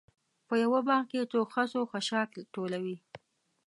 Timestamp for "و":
1.75-1.89